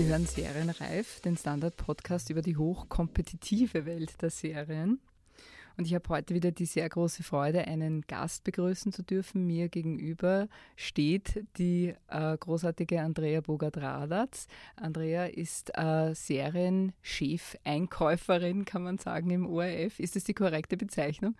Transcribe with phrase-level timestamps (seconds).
[0.00, 4.98] Sie hören Serienreif, den Standard-Podcast über die hochkompetitive Welt der Serien.
[5.76, 9.46] Und ich habe heute wieder die sehr große Freude, einen Gast begrüßen zu dürfen.
[9.46, 14.46] Mir gegenüber steht die äh, großartige Andrea Bogart-Radatz.
[14.74, 20.00] Andrea ist äh, Serienchef-Einkäuferin, kann man sagen, im ORF.
[20.00, 21.34] Ist das die korrekte Bezeichnung?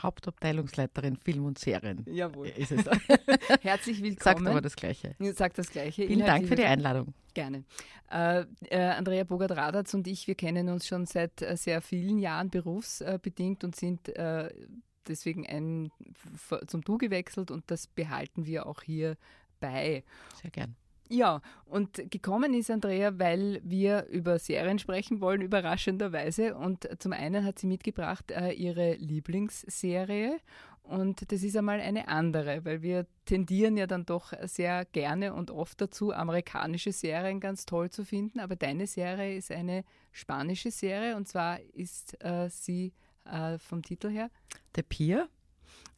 [0.00, 2.04] Hauptabteilungsleiterin Film und Serien.
[2.06, 2.48] Jawohl.
[2.48, 2.84] Ist es.
[3.62, 4.36] Herzlich willkommen.
[4.36, 5.14] Sagt aber das Gleiche.
[5.34, 6.06] Sagt das Gleiche.
[6.06, 7.14] Vielen Dank für die Einladung.
[7.34, 7.64] Gerne.
[8.10, 12.50] Äh, äh, Andrea Bogart-Radatz und ich, wir kennen uns schon seit äh, sehr vielen Jahren
[12.50, 14.48] berufsbedingt und sind äh,
[15.06, 15.90] deswegen ein,
[16.66, 19.16] zum Du gewechselt und das behalten wir auch hier
[19.60, 20.04] bei.
[20.40, 20.76] Sehr gern.
[21.08, 26.56] Ja, und gekommen ist Andrea, weil wir über Serien sprechen wollen, überraschenderweise.
[26.56, 30.38] Und zum einen hat sie mitgebracht äh, ihre Lieblingsserie.
[30.82, 35.50] Und das ist einmal eine andere, weil wir tendieren ja dann doch sehr gerne und
[35.50, 38.38] oft dazu, amerikanische Serien ganz toll zu finden.
[38.38, 42.92] Aber deine Serie ist eine spanische Serie und zwar ist äh, sie
[43.24, 44.30] äh, vom Titel her
[44.76, 45.28] The Pier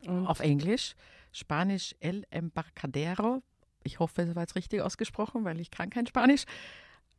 [0.06, 0.94] und auf Englisch,
[1.33, 3.42] Spanisch El Embarcadero
[3.89, 6.44] ich hoffe, es war jetzt richtig ausgesprochen, weil ich kann kein Spanisch.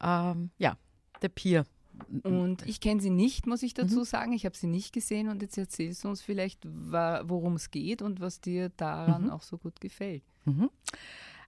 [0.01, 0.77] Ähm, ja,
[1.21, 1.65] der Pier.
[2.23, 4.05] Und ich kenne sie nicht, muss ich dazu mhm.
[4.05, 4.33] sagen.
[4.33, 8.21] Ich habe sie nicht gesehen und jetzt erzählst du uns vielleicht, worum es geht und
[8.21, 9.29] was dir daran mhm.
[9.31, 10.23] auch so gut gefällt.
[10.45, 10.69] Mhm.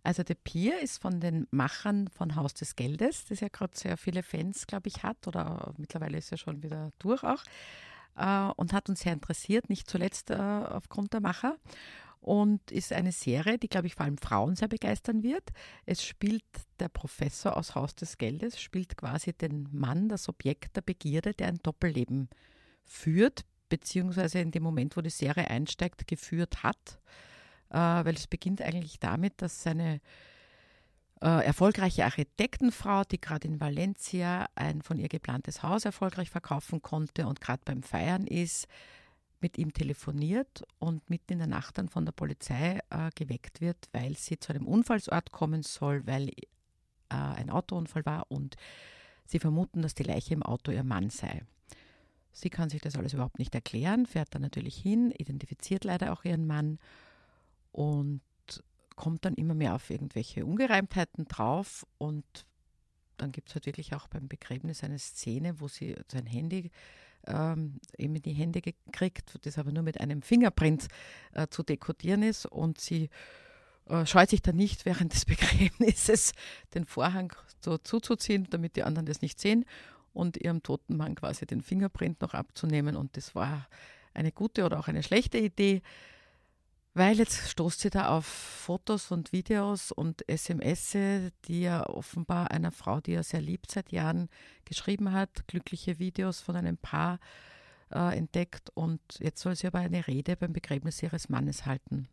[0.03, 3.97] Also der Pier ist von den Machern von Haus des Geldes, das ja gerade sehr
[3.97, 7.43] viele Fans, glaube ich, hat oder mittlerweile ist ja schon wieder durch auch
[8.17, 11.55] äh, und hat uns sehr interessiert, nicht zuletzt äh, aufgrund der Macher
[12.21, 15.49] und ist eine Serie, die, glaube ich, vor allem Frauen sehr begeistern wird.
[15.85, 16.45] Es spielt
[16.79, 21.47] der Professor aus Haus des Geldes, spielt quasi den Mann, das Objekt der Begierde, der
[21.47, 22.29] ein Doppelleben
[22.85, 26.99] führt, beziehungsweise in dem Moment, wo die Serie einsteigt, geführt hat.
[27.69, 29.99] Äh, weil es beginnt eigentlich damit, dass seine
[31.21, 37.25] äh, erfolgreiche Architektenfrau, die gerade in Valencia ein von ihr geplantes Haus erfolgreich verkaufen konnte
[37.25, 38.67] und gerade beim Feiern ist,
[39.41, 43.89] mit ihm telefoniert und mitten in der Nacht dann von der Polizei äh, geweckt wird,
[43.91, 46.33] weil sie zu einem Unfallsort kommen soll, weil äh,
[47.09, 48.55] ein Autounfall war und
[49.25, 51.43] sie vermuten, dass die Leiche im Auto ihr Mann sei.
[52.33, 56.23] Sie kann sich das alles überhaupt nicht erklären, fährt dann natürlich hin, identifiziert leider auch
[56.23, 56.79] ihren Mann
[57.71, 58.21] und
[58.95, 62.23] kommt dann immer mehr auf irgendwelche Ungereimtheiten drauf und
[63.17, 66.71] dann gibt es halt wirklich auch beim Begräbnis eine Szene, wo sie sein Handy
[67.27, 70.87] ähm, eben in die Hände gekriegt, das aber nur mit einem Fingerprint
[71.33, 73.09] äh, zu dekodieren ist und sie
[73.87, 76.33] äh, scheut sich dann nicht während des Begräbnisses
[76.73, 79.65] den Vorhang so zuzuziehen, damit die anderen das nicht sehen
[80.13, 83.67] und ihrem toten Mann quasi den Fingerprint noch abzunehmen und das war
[84.13, 85.81] eine gute oder auch eine schlechte Idee.
[86.93, 90.91] Weil jetzt stoßt sie da auf Fotos und Videos und SMS,
[91.45, 94.27] die er offenbar einer Frau, die er sehr liebt seit Jahren,
[94.65, 97.19] geschrieben hat, glückliche Videos von einem Paar
[97.91, 102.09] äh, entdeckt und jetzt soll sie aber eine Rede beim Begräbnis ihres Mannes halten.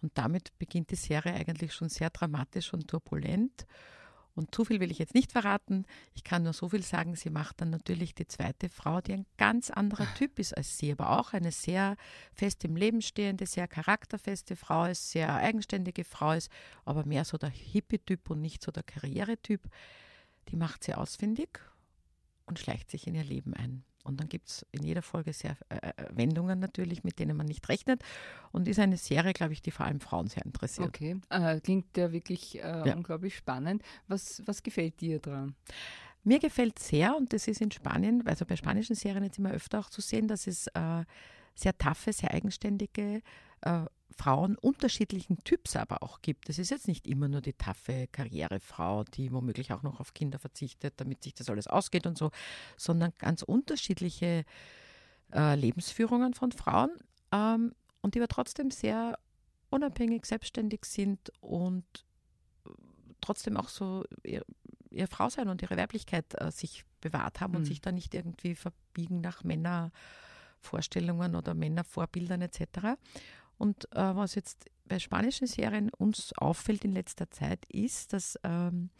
[0.00, 3.66] Und damit beginnt die Serie eigentlich schon sehr dramatisch und turbulent.
[4.34, 5.84] Und zu viel will ich jetzt nicht verraten.
[6.14, 9.26] Ich kann nur so viel sagen, sie macht dann natürlich die zweite Frau, die ein
[9.36, 11.96] ganz anderer Typ ist als sie, aber auch eine sehr
[12.32, 16.50] fest im Leben stehende, sehr charakterfeste Frau ist, sehr eigenständige Frau ist,
[16.84, 19.68] aber mehr so der Hippie-Typ und nicht so der Karrieretyp.
[20.48, 21.60] Die macht sie ausfindig
[22.46, 23.84] und schleicht sich in ihr Leben ein.
[24.02, 27.46] Und dann gibt es in jeder Folge sehr äh, äh, Wendungen natürlich, mit denen man
[27.46, 28.02] nicht rechnet.
[28.50, 30.88] Und ist eine Serie, glaube ich, die vor allem Frauen sehr interessiert.
[30.88, 32.94] Okay, äh, klingt ja wirklich äh, ja.
[32.94, 33.82] unglaublich spannend.
[34.08, 35.54] Was, was gefällt dir dran?
[36.24, 39.80] Mir gefällt sehr, und das ist in Spanien, also bei spanischen Serien jetzt immer öfter
[39.80, 41.04] auch zu sehen, dass es äh,
[41.54, 43.22] sehr taffe, sehr eigenständige
[43.62, 46.48] äh, Frauen unterschiedlichen Typs aber auch gibt.
[46.48, 50.38] Es ist jetzt nicht immer nur die taffe Karrierefrau, die womöglich auch noch auf Kinder
[50.38, 52.30] verzichtet, damit sich das alles ausgeht und so,
[52.76, 54.44] sondern ganz unterschiedliche
[55.32, 56.90] äh, Lebensführungen von Frauen
[57.32, 59.18] ähm, und die aber trotzdem sehr
[59.70, 61.84] unabhängig, selbstständig sind und
[63.22, 64.44] trotzdem auch so ihr,
[64.90, 67.58] ihr Frau sein und ihre Weiblichkeit äh, sich bewahrt haben mhm.
[67.58, 72.98] und sich da nicht irgendwie verbiegen nach Männervorstellungen oder Männervorbildern etc.
[73.58, 78.90] Und äh, was jetzt bei spanischen Serien uns auffällt in letzter Zeit, ist, dass ähm,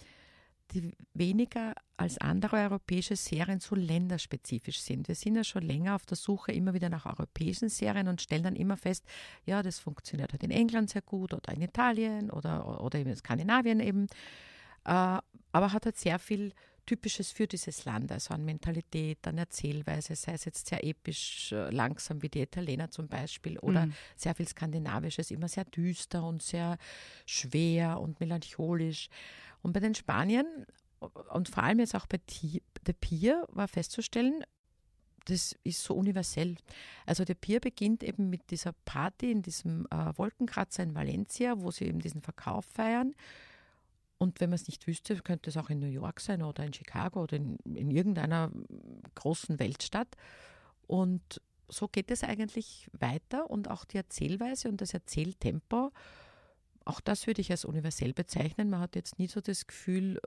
[0.72, 5.08] die weniger als andere europäische Serien so länderspezifisch sind.
[5.08, 8.42] Wir sind ja schon länger auf der Suche immer wieder nach europäischen Serien und stellen
[8.42, 9.04] dann immer fest,
[9.44, 13.80] ja, das funktioniert halt in England sehr gut oder in Italien oder, oder in Skandinavien
[13.80, 14.06] eben,
[14.84, 15.18] äh,
[15.52, 16.52] aber hat halt sehr viel
[16.84, 21.70] Typisches für dieses Land, also an Mentalität, an Erzählweise, sei es jetzt sehr episch, äh,
[21.70, 23.94] langsam wie die Italiener zum Beispiel oder mhm.
[24.16, 26.78] sehr viel Skandinavisches, immer sehr düster und sehr
[27.26, 29.08] schwer und melancholisch.
[29.62, 30.46] Und bei den Spaniern
[31.32, 34.44] und vor allem jetzt auch bei The Pier war festzustellen,
[35.26, 36.56] das ist so universell.
[37.06, 41.70] Also der Pier beginnt eben mit dieser Party in diesem äh, Wolkenkratzer in Valencia, wo
[41.70, 43.14] sie eben diesen Verkauf feiern.
[44.22, 46.72] Und wenn man es nicht wüsste, könnte es auch in New York sein oder in
[46.72, 48.52] Chicago oder in, in irgendeiner
[49.16, 50.14] großen Weltstadt.
[50.86, 55.90] Und so geht es eigentlich weiter und auch die Erzählweise und das Erzähltempo,
[56.84, 58.70] auch das würde ich als universell bezeichnen.
[58.70, 60.20] Man hat jetzt nie so das Gefühl,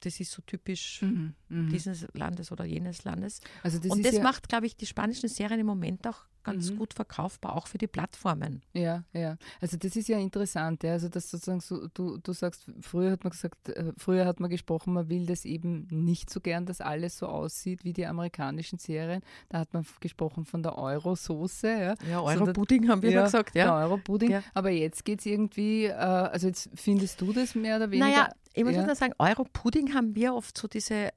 [0.00, 1.68] das ist so typisch mhm, mhm.
[1.70, 3.40] dieses Landes oder jenes Landes.
[3.62, 6.70] Also das und das ja macht, glaube ich, die spanischen Serien im Moment auch ganz
[6.70, 6.78] mhm.
[6.78, 8.62] gut verkaufbar, auch für die Plattformen.
[8.72, 9.36] Ja, ja.
[9.60, 10.92] Also das ist ja interessant, ja.
[10.92, 14.50] Also dass sozusagen so, du, du sagst, früher hat man gesagt, äh, früher hat man
[14.50, 18.78] gesprochen, man will das eben nicht so gern, dass alles so aussieht wie die amerikanischen
[18.78, 19.22] Serien.
[19.48, 21.68] Da hat man gesprochen von der Euro-Soße.
[21.68, 23.76] Ja, ja Euro-Pudding haben wir ja, gesagt, ja.
[23.76, 24.30] Euro-Pudding.
[24.30, 24.42] Ja.
[24.54, 28.08] Aber jetzt geht es irgendwie, äh, also jetzt findest du das mehr oder weniger.
[28.08, 28.94] Naja, ich muss ja.
[28.94, 31.10] sagen, Euro-Pudding haben wir oft so diese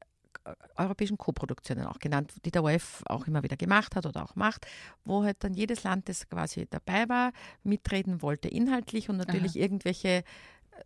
[0.75, 4.65] europäischen Koproduktionen auch genannt, die der ORF auch immer wieder gemacht hat oder auch macht,
[5.05, 7.31] wo halt dann jedes Land, das quasi dabei war,
[7.63, 9.63] mitreden wollte inhaltlich und natürlich Aha.
[9.63, 10.23] irgendwelche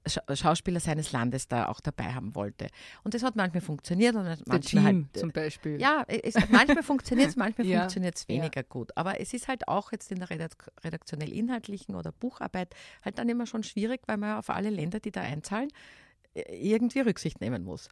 [0.03, 2.67] äh, Schauspieler seines Landes da auch dabei haben wollte.
[3.03, 5.79] Und das hat manchmal funktioniert und manchmal halt, zum Beispiel.
[5.81, 8.67] Ja, es, manchmal funktioniert es, manchmal ja, funktioniert es weniger ja.
[8.67, 8.95] gut.
[8.95, 13.47] Aber es ist halt auch jetzt in der redaktionell inhaltlichen oder Bucharbeit halt dann immer
[13.47, 16.06] schon schwierig, weil man auf alle Länder, die da einzahlen, äh,
[16.49, 17.89] irgendwie Rücksicht nehmen muss.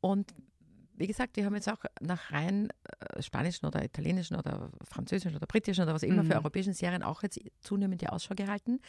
[0.00, 0.34] Und
[0.94, 2.68] wie gesagt, wir haben jetzt auch nach rein
[3.00, 6.28] äh, spanischen oder italienischen oder französischen oder britischen oder was immer mhm.
[6.28, 8.80] für europäischen Serien auch jetzt zunehmend die Ausschau gehalten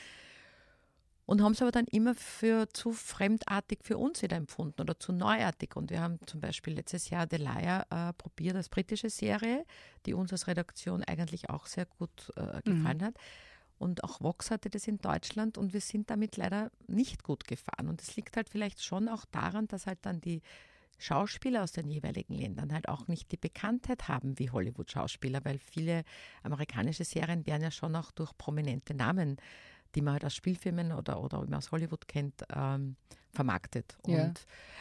[1.26, 5.14] und haben es aber dann immer für zu fremdartig für uns wieder empfunden oder zu
[5.14, 5.76] neuartig.
[5.76, 9.66] Und wir haben zum Beispiel letztes Jahr The Liar äh, probiert als britische Serie,
[10.06, 13.06] die uns als Redaktion eigentlich auch sehr gut äh, gefallen mhm.
[13.06, 13.16] hat.
[13.84, 17.90] Und auch Vox hatte das in Deutschland und wir sind damit leider nicht gut gefahren.
[17.90, 20.42] Und es liegt halt vielleicht schon auch daran, dass halt dann die
[21.00, 26.06] Schauspieler aus den jeweiligen Ländern halt auch nicht die Bekanntheit haben wie Hollywood-Schauspieler, weil viele
[26.44, 29.36] amerikanische Serien werden ja schon auch durch prominente Namen,
[29.96, 32.96] die man halt aus Spielfilmen oder, oder aus Hollywood kennt, ähm,
[33.34, 33.98] vermarktet.
[34.04, 34.32] Und, ja.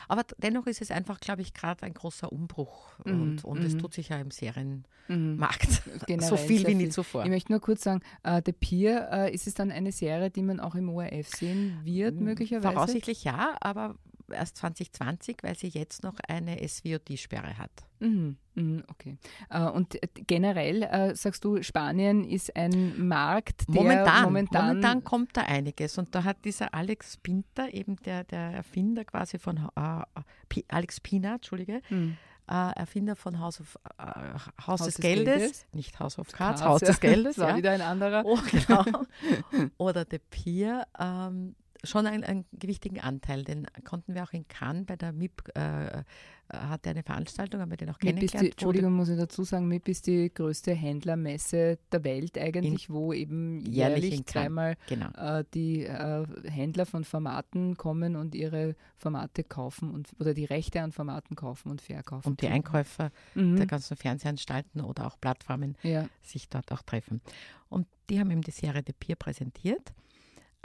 [0.09, 3.41] Aber dennoch ist es einfach, glaube ich, gerade ein großer Umbruch mhm.
[3.43, 3.67] und, mhm.
[3.67, 6.20] es tut sich ja im Serienmarkt mhm.
[6.20, 7.25] so viel wie nie zuvor.
[7.25, 10.43] Ich möchte nur kurz sagen, uh, The Peer, uh, ist es dann eine Serie, die
[10.43, 12.75] man auch im ORF sehen wird, möglicherweise?
[12.75, 13.97] Voraussichtlich ja, aber
[14.32, 17.70] erst 2020, weil sie jetzt noch eine SVOD-Sperre hat.
[18.00, 19.17] Mhm, mhm, okay.
[19.49, 19.96] Äh, und
[20.26, 25.99] generell äh, sagst du, Spanien ist ein Markt, der momentan, momentan, momentan kommt da einiges.
[25.99, 31.35] Und da hat dieser Alex Pinter, eben der, der Erfinder quasi von äh, Alex Pina,
[31.35, 32.17] Entschuldige, mhm.
[32.50, 35.38] Uh, Erfinder von House, of, uh, Haus, Haus des, des Geldes.
[35.38, 35.67] Geldes.
[35.73, 36.88] nicht House of Cards, Haus ja.
[36.88, 37.38] des Geldes.
[37.38, 37.56] War ja.
[37.56, 38.25] wieder ein anderer.
[38.26, 38.85] Oh, genau.
[39.78, 43.44] Oder The Pier, ähm, schon einen, einen gewichtigen Anteil.
[43.44, 46.05] Den konnten wir auch in Cannes bei der MIP, äh, äh
[46.52, 48.43] hatte eine Veranstaltung, haben wir den auch kennengelernt.
[48.43, 52.94] Die, Entschuldigung, muss ich dazu sagen, MIP ist die größte Händlermesse der Welt eigentlich, in,
[52.94, 55.08] wo eben jährlich, zweimal genau.
[55.17, 60.82] äh, die äh, Händler von Formaten kommen und ihre Formate kaufen und oder die Rechte
[60.82, 62.28] an Formaten kaufen und verkaufen.
[62.28, 63.56] Und die Einkäufer mhm.
[63.56, 66.06] der ganzen Fernsehanstalten oder auch Plattformen ja.
[66.23, 67.23] sich dort auch treffen.
[67.70, 69.94] Und die haben eben die Serie De Pier präsentiert.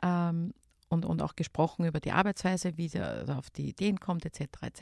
[0.03, 0.53] Ähm,
[0.89, 4.41] und, und auch gesprochen über die Arbeitsweise, wie er auf die Ideen kommt, etc.
[4.61, 4.81] etc.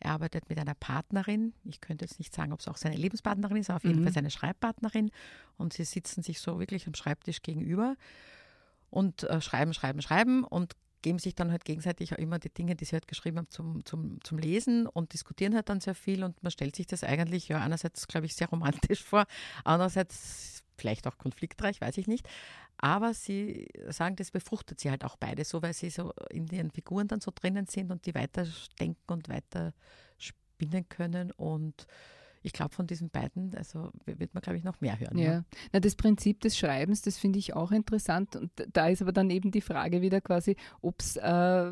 [0.00, 1.54] Er arbeitet mit einer Partnerin.
[1.64, 4.04] Ich könnte jetzt nicht sagen, ob es auch seine Lebenspartnerin ist, aber auf jeden mhm.
[4.04, 5.10] Fall seine Schreibpartnerin.
[5.56, 7.96] Und sie sitzen sich so wirklich am Schreibtisch gegenüber
[8.90, 10.74] und äh, schreiben, schreiben, schreiben und
[11.04, 13.84] geben sich dann halt gegenseitig auch immer die Dinge, die sie halt geschrieben haben, zum,
[13.84, 17.46] zum, zum Lesen und diskutieren halt dann sehr viel und man stellt sich das eigentlich
[17.48, 19.26] ja einerseits, glaube ich, sehr romantisch vor,
[19.64, 22.26] andererseits vielleicht auch konfliktreich, weiß ich nicht.
[22.78, 26.70] Aber sie sagen, das befruchtet sie halt auch beide so, weil sie so in ihren
[26.70, 28.46] Figuren dann so drinnen sind und die weiter
[28.80, 29.74] denken und weiter
[30.16, 31.86] spinnen können und
[32.44, 35.16] ich glaube, von diesen beiden, also wird man, glaube ich, noch mehr hören.
[35.16, 35.44] Ja, ne?
[35.72, 38.36] Na, das Prinzip des Schreibens, das finde ich auch interessant.
[38.36, 41.70] Und da ist aber dann eben die Frage wieder quasi, ob es, äh,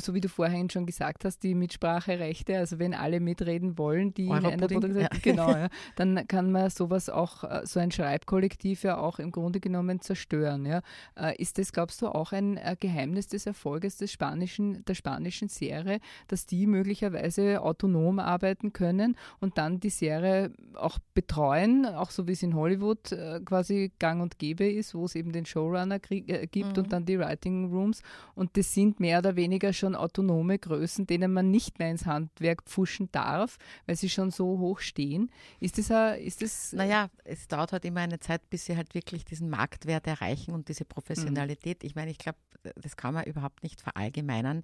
[0.00, 4.26] so wie du vorhin schon gesagt hast, die Mitspracherechte, also wenn alle mitreden wollen, die
[4.26, 5.08] in einer Produktion, ja.
[5.22, 9.60] genau, ja, dann kann man sowas auch, äh, so ein Schreibkollektiv ja auch im Grunde
[9.60, 10.66] genommen zerstören.
[10.66, 10.82] Ja.
[11.16, 15.48] Äh, ist das, glaubst du, auch ein äh, Geheimnis des Erfolges des spanischen, der spanischen
[15.48, 22.26] Serie, dass die möglicherweise autonom arbeiten können und dann die Serie auch betreuen, auch so
[22.26, 26.00] wie es in Hollywood äh, quasi gang und gäbe ist, wo es eben den Showrunner
[26.10, 26.82] äh, gibt mhm.
[26.82, 28.02] und dann die Writing Rooms.
[28.34, 32.62] Und das sind mehr oder weniger schon autonome Größen, denen man nicht mehr ins Handwerk
[32.64, 35.30] pfuschen darf, weil sie schon so hoch stehen.
[35.60, 39.24] Ist das, ist das Naja, es dauert halt immer eine Zeit, bis sie halt wirklich
[39.24, 41.82] diesen Marktwert erreichen und diese Professionalität.
[41.82, 41.86] Mhm.
[41.86, 42.38] Ich meine, ich glaube,
[42.76, 44.62] das kann man überhaupt nicht verallgemeinern.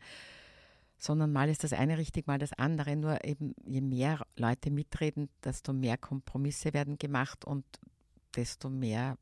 [0.98, 2.96] Sondern mal ist das eine richtig, mal das andere.
[2.96, 7.64] Nur eben, je mehr Leute mitreden, desto mehr Kompromisse werden gemacht und
[8.36, 9.16] desto mehr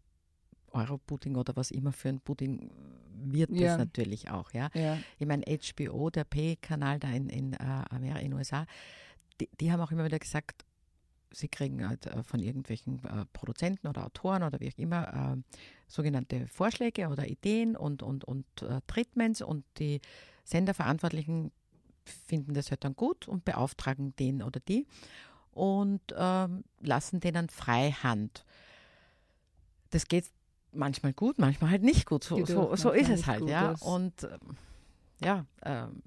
[0.73, 2.71] Euro-Pudding oder was immer für ein Pudding
[3.15, 3.69] wird ja.
[3.69, 4.53] das natürlich auch.
[4.53, 4.71] Ja?
[4.75, 4.99] ja.
[5.19, 8.67] Ich meine, HBO, der Pay-Kanal da in, in, uh, in den USA,
[9.41, 10.65] die, die, haben auch immer wieder gesagt,
[11.31, 15.37] sie kriegen halt uh, von irgendwelchen uh, Produzenten oder Autoren oder wie auch immer
[15.87, 18.47] sogenannte Vorschläge oder Ideen und, und, und
[18.87, 20.01] Treatments und die
[20.45, 21.53] Senderverantwortlichen
[22.05, 24.87] finden das halt dann gut und beauftragen den oder die
[25.53, 28.45] und ähm, lassen denen frei Hand.
[29.91, 30.27] Das geht
[30.73, 32.25] manchmal gut, manchmal halt nicht gut.
[32.25, 33.73] So, so, so ist es halt, ja.
[33.73, 33.83] Ist.
[33.83, 34.57] Und ähm,
[35.23, 36.03] ja, ähm,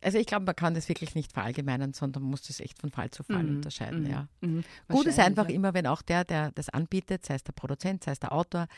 [0.00, 3.10] also ich glaube, man kann das wirklich nicht verallgemeinern, sondern muss das echt von Fall
[3.10, 3.56] zu Fall mhm.
[3.56, 4.04] unterscheiden.
[4.04, 4.10] Mhm.
[4.10, 4.28] Ja.
[4.40, 4.64] Mhm.
[4.88, 5.54] Gut ist einfach ja.
[5.54, 8.68] immer, wenn auch der, der das anbietet, sei es der Produzent, sei es der Autor,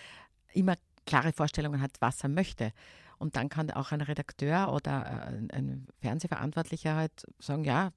[0.52, 0.76] immer
[1.06, 2.72] klare Vorstellungen hat, was er möchte.
[3.20, 7.90] Und dann kann auch ein Redakteur oder äh, ein Fernsehverantwortlicher halt sagen, ja,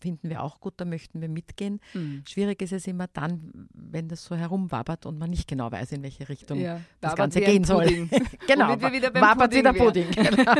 [0.00, 1.80] finden wir auch gut, da möchten wir mitgehen.
[1.94, 2.22] Mhm.
[2.28, 6.02] Schwierig ist es immer dann, wenn das so herumwabert und man nicht genau weiß, in
[6.02, 7.86] welche Richtung ja, das Ganze gehen soll.
[8.46, 10.10] genau, wir wieder beim wabert Pudding wieder Pudding.
[10.10, 10.54] Genau.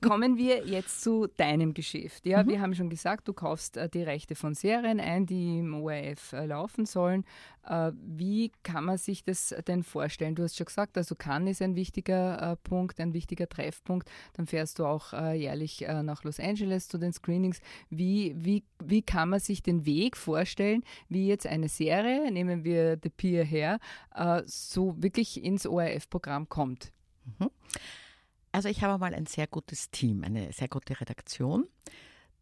[0.00, 2.26] Kommen wir jetzt zu deinem Geschäft.
[2.26, 2.48] Ja, mhm.
[2.48, 6.32] wir haben schon gesagt, du kaufst äh, die Rechte von Serien ein, die im ORF
[6.32, 7.24] äh, laufen sollen.
[7.66, 10.34] Äh, wie kann man sich das denn vorstellen?
[10.34, 14.10] Du hast schon gesagt, also Cannes ist ein wichtiger Punkt, ein wichtiger Treffpunkt.
[14.34, 17.60] Dann fährst du auch äh, jährlich äh, nach Los Angeles zu den Screenings.
[17.90, 22.98] Wie, wie, wie kann man sich den Weg vorstellen, wie jetzt eine Serie, nehmen wir
[23.02, 23.78] The Pier her,
[24.14, 26.92] äh, so wirklich ins ORF-Programm kommt?
[27.38, 27.50] Mhm.
[28.52, 31.66] Also ich habe mal ein sehr gutes Team, eine sehr gute Redaktion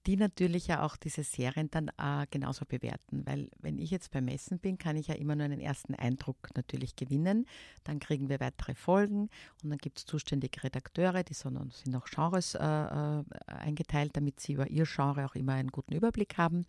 [0.07, 3.25] die natürlich ja auch diese Serien dann äh, genauso bewerten.
[3.27, 6.49] Weil wenn ich jetzt beim Messen bin, kann ich ja immer nur einen ersten Eindruck
[6.57, 7.47] natürlich gewinnen.
[7.85, 9.29] Dann kriegen wir weitere Folgen
[9.63, 14.41] und dann gibt es zuständige Redakteure, die sind, sind auch Genres äh, äh, eingeteilt, damit
[14.41, 16.67] sie über ihr Genre auch immer einen guten Überblick haben.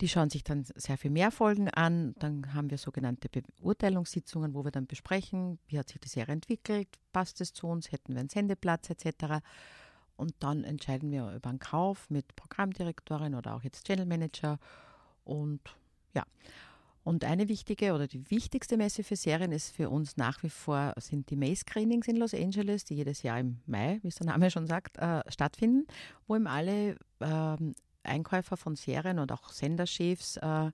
[0.00, 2.14] Die schauen sich dann sehr viel mehr Folgen an.
[2.18, 6.88] Dann haben wir sogenannte Beurteilungssitzungen, wo wir dann besprechen, wie hat sich die Serie entwickelt,
[7.12, 9.40] passt es zu uns, hätten wir einen Sendeplatz etc.
[10.16, 14.58] Und dann entscheiden wir über einen Kauf mit Programmdirektorin oder auch jetzt Channel Manager.
[15.24, 15.60] Und
[16.14, 16.24] ja.
[17.02, 20.94] Und eine wichtige oder die wichtigste Messe für Serien ist für uns nach wie vor
[20.96, 24.50] sind die May-Screenings in Los Angeles, die jedes Jahr im Mai, wie es der Name
[24.50, 25.86] schon sagt, äh, stattfinden,
[26.26, 27.56] wo eben alle äh,
[28.04, 30.70] Einkäufer von Serien und auch Senderchefs äh,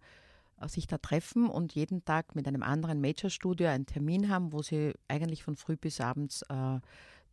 [0.68, 4.92] sich da treffen und jeden Tag mit einem anderen Major-Studio einen Termin haben, wo sie
[5.08, 6.78] eigentlich von früh bis abends äh,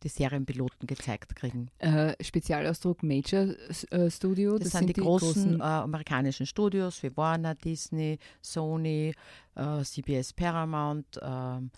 [0.02, 1.70] die Serienpiloten gezeigt kriegen.
[1.78, 3.54] Äh, Spezialausdruck Major
[3.90, 4.52] äh, Studio?
[4.52, 9.14] Das, das sind, sind, die, großen, großen äh, amerikanischen Studios wie Warner, Disney, Sony,
[9.54, 11.70] äh, CBS Paramount, ähm,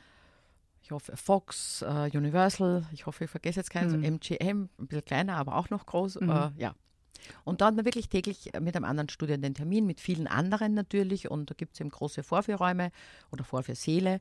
[0.82, 4.18] ich hoffe Fox, äh, Universal, ich hoffe, ich vergesse jetzt keinen, mhm.
[4.18, 6.20] so MGM, ein bisschen kleiner, aber auch noch groß.
[6.20, 6.30] Mhm.
[6.30, 6.74] Äh, ja.
[7.44, 10.74] Und da hat man wirklich täglich mit einem anderen Studio den Termin, mit vielen anderen
[10.74, 11.30] natürlich.
[11.30, 12.90] Und da gibt es eben große Vorführräume
[13.30, 14.18] oder Vorführsäle.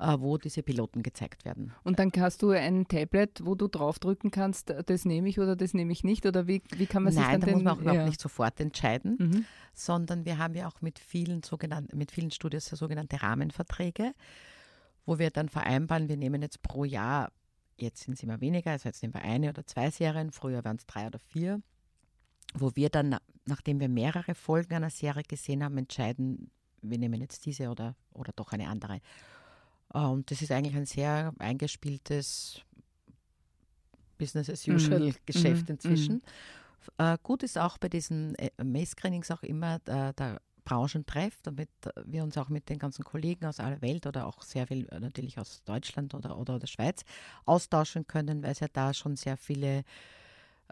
[0.00, 1.74] Äh, wo diese Piloten gezeigt werden.
[1.84, 5.74] Und dann hast du ein Tablet, wo du draufdrücken kannst, das nehme ich oder das
[5.74, 6.24] nehme ich nicht?
[6.24, 8.20] Oder wie, wie kann man Nein, sich dann da den, muss man auch überhaupt nicht
[8.20, 9.44] sofort entscheiden, mhm.
[9.74, 14.14] sondern wir haben ja auch mit vielen, sogenannten, mit vielen Studios sogenannte Rahmenverträge,
[15.04, 17.30] wo wir dann vereinbaren, wir nehmen jetzt pro Jahr,
[17.76, 20.76] jetzt sind es immer weniger, also jetzt nehmen wir eine oder zwei Serien, früher waren
[20.76, 21.60] es drei oder vier,
[22.54, 23.16] wo wir dann,
[23.46, 26.50] nachdem wir mehrere Folgen einer Serie gesehen haben, entscheiden,
[26.82, 29.00] wir nehmen jetzt diese oder, oder doch eine andere.
[29.94, 32.62] Äh, und das ist eigentlich ein sehr eingespieltes
[34.18, 35.74] Business-as-usual-Geschäft mhm.
[35.74, 36.14] inzwischen.
[36.14, 36.22] Mhm.
[36.98, 41.70] Äh, gut ist auch bei diesen äh, May-Screenings auch immer der, der Branchentreff, damit
[42.04, 45.38] wir uns auch mit den ganzen Kollegen aus aller Welt oder auch sehr viel natürlich
[45.38, 47.02] aus Deutschland oder, oder der Schweiz
[47.46, 49.84] austauschen können, weil es ja da schon sehr viele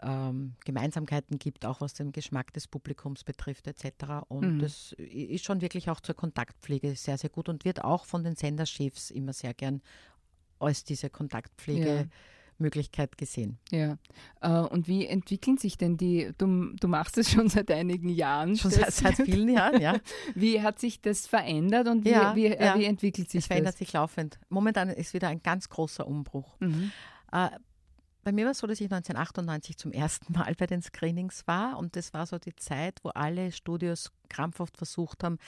[0.01, 4.23] ähm, Gemeinsamkeiten gibt, auch was den Geschmack des Publikums betrifft etc.
[4.27, 4.59] Und mhm.
[4.59, 8.35] das ist schon wirklich auch zur Kontaktpflege sehr, sehr gut und wird auch von den
[8.35, 9.81] Senderchefs immer sehr gern
[10.59, 12.05] als diese Kontaktpflege ja.
[12.59, 13.57] Möglichkeit gesehen.
[13.71, 13.97] Ja.
[14.41, 18.57] Äh, und wie entwickeln sich denn die, du, du machst es schon seit einigen Jahren.
[18.57, 19.97] Schon seit, seit, vielen Jahren, ja.
[20.35, 22.77] Wie hat sich das verändert und wie, ja, wie, äh, ja.
[22.77, 23.45] wie entwickelt sich es das?
[23.45, 24.39] Es verändert sich laufend.
[24.49, 26.57] Momentan ist wieder ein ganz großer Umbruch.
[26.59, 26.91] Mhm.
[28.29, 31.79] Bei mir war es so, dass ich 1998 zum ersten Mal bei den Screenings war
[31.79, 35.39] und das war so die Zeit, wo alle Studios krampfhaft versucht haben,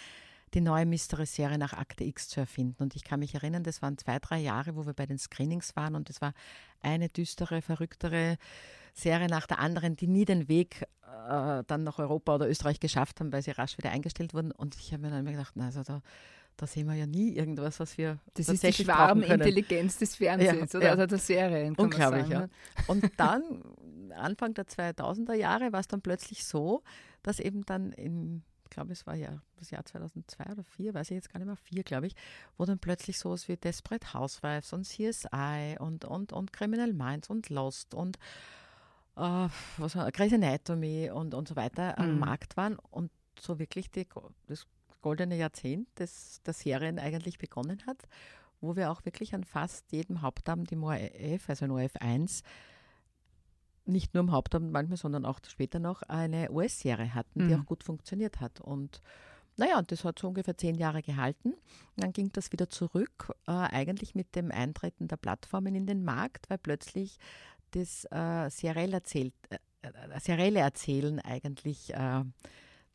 [0.55, 2.81] die neue Mystery-Serie nach Akte X zu erfinden.
[2.81, 5.75] Und ich kann mich erinnern, das waren zwei, drei Jahre, wo wir bei den Screenings
[5.75, 6.33] waren und es war
[6.81, 8.39] eine düstere, verrücktere
[8.95, 13.19] Serie nach der anderen, die nie den Weg äh, dann nach Europa oder Österreich geschafft
[13.19, 14.51] haben, weil sie rasch wieder eingestellt wurden.
[14.51, 16.01] Und ich habe mir dann immer gedacht, na, also da
[16.57, 20.77] da sehen wir ja nie irgendwas, was wir Das ist die Schwarmintelligenz des Fernsehens ja,
[20.77, 20.91] oder ja.
[20.93, 21.75] also der Serien.
[21.75, 22.41] Unglaublich, ja.
[22.41, 22.49] Ne?
[22.87, 23.63] Und dann
[24.15, 26.83] Anfang der 2000er Jahre war es dann plötzlich so,
[27.23, 31.11] dass eben dann im ich glaube, es war ja das Jahr 2002 oder 2004, weiß
[31.11, 32.15] ich jetzt gar nicht mehr, 4, glaube ich,
[32.57, 37.49] wo dann plötzlich sowas wie Desperate Housewives und CSI und, und, und Criminal Minds und
[37.49, 38.17] Lost und
[39.17, 42.03] äh, was war, Grey's Anatomy und, und so weiter mhm.
[42.03, 44.07] am Markt waren und so wirklich die,
[44.47, 44.67] das
[45.01, 48.07] goldene Jahrzehnt des, der Serien eigentlich begonnen hat,
[48.61, 52.43] wo wir auch wirklich an fast jedem Hauptabend im ORF, also in ORF 1,
[53.85, 57.61] nicht nur im Hauptabend manchmal, sondern auch später noch eine US-Serie hatten, die mhm.
[57.61, 58.61] auch gut funktioniert hat.
[58.61, 59.01] Und
[59.57, 61.53] naja, das hat so ungefähr zehn Jahre gehalten.
[61.97, 66.49] dann ging das wieder zurück, äh, eigentlich mit dem Eintreten der Plattformen in den Markt,
[66.49, 67.17] weil plötzlich
[67.71, 72.23] das äh, seriell erzählt, äh, äh serielle Erzählen eigentlich äh,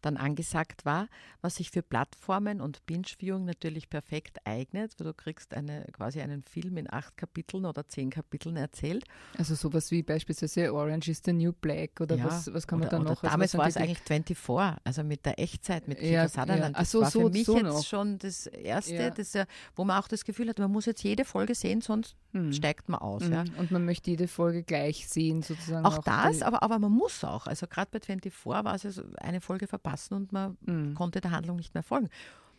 [0.00, 1.08] dann angesagt war,
[1.40, 6.42] was sich für Plattformen und Binge-Viewing natürlich perfekt eignet, weil du kriegst eine, quasi einen
[6.42, 9.04] Film in acht Kapiteln oder zehn Kapiteln erzählt.
[9.36, 12.88] Also sowas wie beispielsweise Orange is the New Black oder ja, was, was kann man
[12.88, 13.22] oder, da noch?
[13.22, 16.76] Also damals war es eigentlich 24, also mit der Echtzeit, mit Kiefer ja, Sutherland.
[16.76, 16.80] Ja.
[16.80, 17.84] Das so, war für so, mich so jetzt noch.
[17.84, 19.10] schon das Erste, ja.
[19.10, 19.34] das,
[19.74, 22.52] wo man auch das Gefühl hat, man muss jetzt jede Folge sehen, sonst hm.
[22.52, 23.24] steigt man aus.
[23.24, 23.32] Hm.
[23.32, 23.44] Ja.
[23.58, 25.84] Und man möchte jede Folge gleich sehen sozusagen.
[25.84, 27.46] Auch, auch das, aber, aber man muss auch.
[27.46, 30.94] Also gerade bei 24 war es also eine Folge verpasst verpassen und man mhm.
[30.94, 32.08] konnte der Handlung nicht mehr folgen.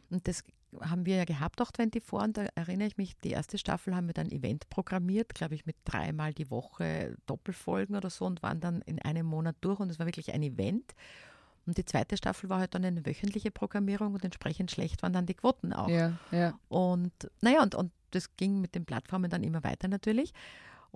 [0.10, 0.44] Und das
[0.82, 2.14] haben wir ja gehabt, auch 24.
[2.14, 5.66] Und da erinnere ich mich, die erste Staffel haben wir dann Event programmiert, glaube ich,
[5.66, 9.90] mit dreimal die Woche Doppelfolgen oder so und waren dann in einem Monat durch und
[9.90, 10.94] es war wirklich ein Event.
[11.66, 15.26] Und die zweite Staffel war halt dann eine wöchentliche Programmierung und entsprechend schlecht waren dann
[15.26, 15.90] die Quoten auch.
[15.90, 16.58] Ja, ja.
[16.70, 20.34] Und naja, und, und das ging mit den Plattformen dann immer weiter natürlich.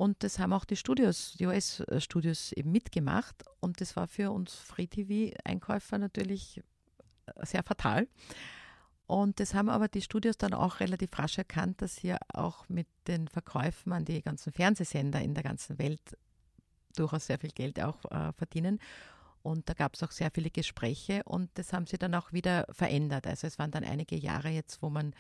[0.02, 3.36] Und das haben auch die Studios, die US-Studios eben mitgemacht.
[3.60, 6.58] Und das war für uns Free-TV-Einkäufer natürlich
[7.28, 8.08] äh, sehr fatal.
[9.06, 12.88] Und das haben aber die Studios dann auch relativ rasch erkannt, dass sie auch mit
[13.06, 16.18] den Verkäufen an die ganzen Fernsehsender in der ganzen Welt
[16.96, 18.80] durchaus sehr viel Geld auch äh, verdienen.
[19.44, 22.66] Und da gab es auch sehr viele Gespräche und das haben sie dann auch wieder
[22.72, 23.28] verändert.
[23.28, 25.14] Also es waren dann einige Jahre jetzt, wo man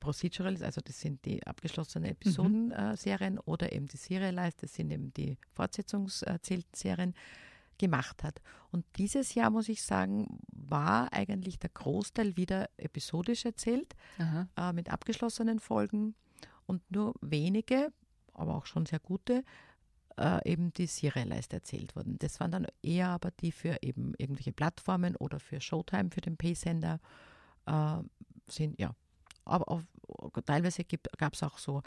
[0.00, 3.38] Procedurals, also das sind die abgeschlossenen Episodenserien mhm.
[3.38, 7.14] äh, oder eben die Serialized, das sind eben die fortsetzungserzählten Serien,
[7.78, 8.42] gemacht hat.
[8.70, 13.94] Und dieses Jahr, muss ich sagen, war eigentlich der Großteil wieder episodisch erzählt,
[14.56, 16.14] äh, mit abgeschlossenen Folgen
[16.66, 17.92] und nur wenige,
[18.34, 19.44] aber auch schon sehr gute,
[20.18, 22.18] äh, eben die Serialized erzählt wurden.
[22.18, 26.36] Das waren dann eher aber die für eben irgendwelche Plattformen oder für Showtime, für den
[26.36, 27.00] Paysender
[27.66, 27.98] äh,
[28.48, 28.94] sind, ja,
[29.48, 29.82] aber auf,
[30.44, 30.84] teilweise
[31.16, 31.82] gab es auch so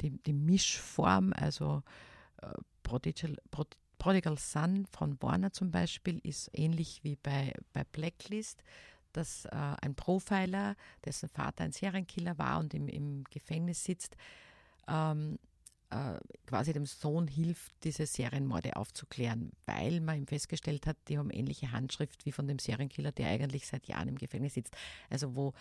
[0.00, 1.82] die, die Mischform, also
[2.42, 8.62] äh, Prodigal, Son von Warner zum Beispiel ist ähnlich wie bei, bei Blacklist,
[9.12, 9.50] dass äh,
[9.82, 14.16] ein Profiler, dessen Vater ein Serienkiller war und im, im Gefängnis sitzt,
[14.86, 15.38] ähm,
[15.90, 21.30] äh, quasi dem Sohn hilft, diese Serienmorde aufzuklären, weil man ihm festgestellt hat, die haben
[21.30, 24.76] ähnliche Handschrift wie von dem Serienkiller, der eigentlich seit Jahren im Gefängnis sitzt.
[25.08, 25.54] Also wo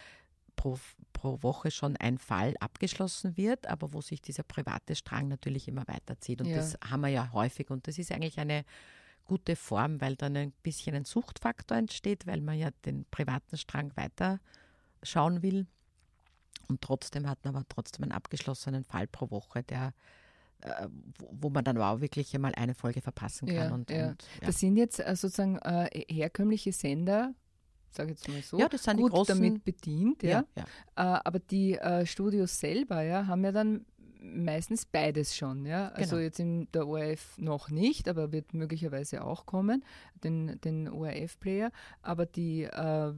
[0.58, 0.78] pro,
[1.14, 5.88] pro Woche schon ein Fall abgeschlossen wird, aber wo sich dieser private Strang natürlich immer
[5.88, 6.42] weiterzieht.
[6.42, 6.58] Und ja.
[6.58, 7.70] das haben wir ja häufig.
[7.70, 8.66] Und das ist eigentlich eine
[9.24, 13.96] gute Form, weil dann ein bisschen ein Suchtfaktor entsteht, weil man ja den privaten Strang
[13.96, 14.42] weiter
[15.04, 15.68] schauen will.
[16.68, 19.94] Und trotzdem hat man aber trotzdem einen abgeschlossenen Fall pro Woche, der
[20.62, 20.88] äh,
[21.20, 23.56] wo man dann auch wirklich einmal eine Folge verpassen kann.
[23.56, 24.10] Ja, und, ja.
[24.10, 24.48] Und, ja.
[24.48, 27.34] Das sind jetzt äh, sozusagen äh, herkömmliche Sender,
[27.96, 30.24] sage jetzt mal so, ja, das sind gut die großen, damit bedient.
[30.24, 30.64] Ja, ja.
[30.96, 33.86] Äh, aber die äh, Studios selber ja, haben ja dann
[34.22, 35.66] meistens beides schon.
[35.66, 35.90] Ja?
[35.90, 36.24] Also genau.
[36.24, 39.84] jetzt in der ORF noch nicht, aber wird möglicherweise auch kommen,
[40.24, 41.72] den, den ORF-Player.
[42.02, 43.14] Aber die, äh,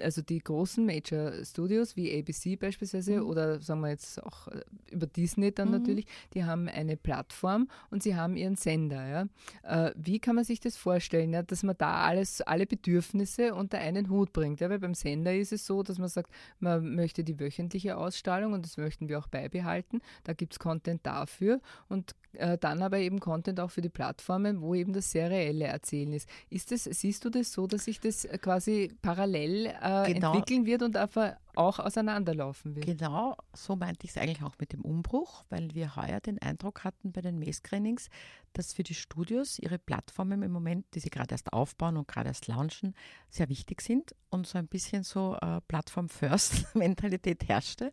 [0.00, 3.26] also die großen Major Studios wie ABC beispielsweise mhm.
[3.26, 5.78] oder sagen wir jetzt auch äh, über Disney dann mhm.
[5.78, 9.06] natürlich, die haben eine Plattform und sie haben ihren Sender.
[9.06, 9.88] Ja?
[9.88, 11.42] Äh, wie kann man sich das vorstellen, ja?
[11.42, 14.60] dass man da alles, alle Bedürfnisse unter einen Hut bringt?
[14.60, 14.70] Ja?
[14.70, 18.64] Weil beim Sender ist es so, dass man sagt, man möchte die wöchentliche Ausstrahlung und
[18.64, 19.99] das möchten wir auch beibehalten.
[20.24, 24.60] Da gibt es Content dafür und äh, dann aber eben Content auch für die Plattformen,
[24.60, 26.28] wo eben das serielle Erzählen ist.
[26.48, 30.32] Ist das, siehst du das so, dass sich das quasi parallel äh, genau.
[30.32, 32.86] entwickeln wird und einfach auch auseinanderlaufen wird?
[32.86, 36.84] Genau, so meinte ich es eigentlich auch mit dem Umbruch, weil wir heuer den Eindruck
[36.84, 38.08] hatten bei den Mail-Screenings,
[38.52, 42.28] dass für die Studios ihre Plattformen im Moment, die sie gerade erst aufbauen und gerade
[42.28, 42.94] erst launchen,
[43.28, 47.92] sehr wichtig sind und so ein bisschen so äh, Plattform-First-Mentalität herrschte.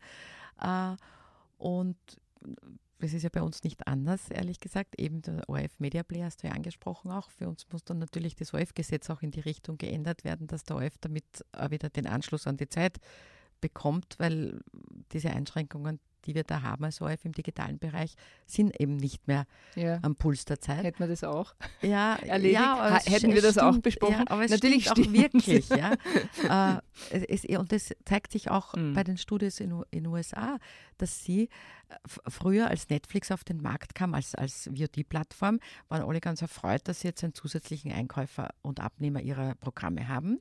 [0.61, 0.95] Äh,
[1.57, 1.97] und
[2.99, 4.99] das ist ja bei uns nicht anders, ehrlich gesagt.
[4.99, 7.29] Eben der ORF Media Player hast du ja angesprochen auch.
[7.29, 10.77] Für uns muss dann natürlich das ORF-Gesetz auch in die Richtung geändert werden, dass der
[10.77, 12.97] ORF damit wieder den Anschluss an die Zeit
[13.61, 14.61] bekommt, weil
[15.11, 19.45] diese Einschränkungen die wir da haben als ORF im digitalen Bereich, sind eben nicht mehr
[19.75, 19.99] ja.
[20.01, 20.83] am Puls der Zeit.
[20.83, 22.59] Hätten wir das auch ja, erledigt?
[22.59, 24.13] Ja, hätten wir das stimmt, auch besprochen?
[24.13, 25.69] Ja, aber es Natürlich stimmt auch wirklich.
[25.69, 25.93] Ja.
[27.11, 28.93] äh, es, und das zeigt sich auch mhm.
[28.93, 30.57] bei den Studios in den USA,
[30.97, 31.43] dass sie
[31.89, 31.95] äh,
[32.27, 37.01] früher als Netflix auf den Markt kam, als, als VOD-Plattform, waren alle ganz erfreut, dass
[37.01, 40.39] sie jetzt einen zusätzlichen Einkäufer und Abnehmer ihrer Programme haben.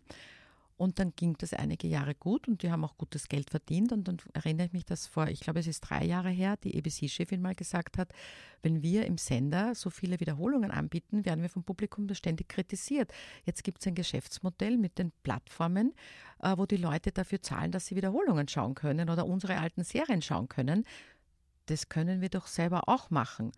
[0.78, 3.92] Und dann ging das einige Jahre gut und die haben auch gutes Geld verdient.
[3.92, 6.76] Und dann erinnere ich mich, dass vor, ich glaube, es ist drei Jahre her, die
[6.76, 8.12] ABC-Chefin mal gesagt hat,
[8.62, 13.10] wenn wir im Sender so viele Wiederholungen anbieten, werden wir vom Publikum das ständig kritisiert.
[13.44, 15.94] Jetzt gibt es ein Geschäftsmodell mit den Plattformen,
[16.42, 20.20] äh, wo die Leute dafür zahlen, dass sie Wiederholungen schauen können oder unsere alten Serien
[20.20, 20.84] schauen können.
[21.66, 23.52] Das können wir doch selber auch machen.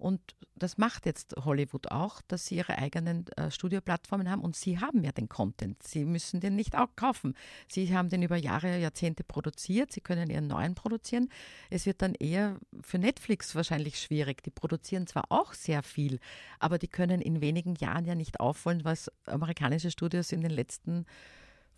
[0.00, 4.78] Und das macht jetzt Hollywood auch, dass sie ihre eigenen äh, Studioplattformen haben und sie
[4.78, 5.82] haben ja den Content.
[5.82, 7.34] Sie müssen den nicht auch kaufen.
[7.68, 9.92] Sie haben den über Jahre, Jahrzehnte produziert.
[9.92, 11.28] Sie können ihren neuen produzieren.
[11.68, 14.42] Es wird dann eher für Netflix wahrscheinlich schwierig.
[14.42, 16.18] Die produzieren zwar auch sehr viel,
[16.58, 21.04] aber die können in wenigen Jahren ja nicht aufholen, was amerikanische Studios in den letzten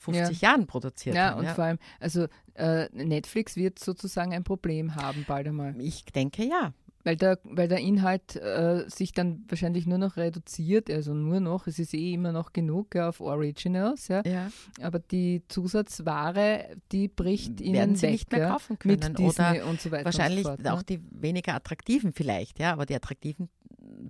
[0.02, 0.48] 50 ja.
[0.50, 1.38] Jahren produziert ja, haben.
[1.38, 5.80] Und ja, und vor allem, also äh, Netflix wird sozusagen ein Problem haben bald einmal.
[5.80, 6.72] Ich denke ja.
[7.04, 11.66] Weil der, weil der Inhalt äh, sich dann wahrscheinlich nur noch reduziert, also nur noch,
[11.66, 14.22] es ist eh immer noch genug ja, auf Originals, ja.
[14.24, 14.50] ja.
[14.80, 19.00] Aber die Zusatzware, die bricht ihnen Werden sie weg, nicht mehr kaufen können.
[19.00, 20.04] Mit Disney oder und so weiter.
[20.04, 23.48] Wahrscheinlich fort, auch die weniger attraktiven vielleicht, ja, aber die attraktiven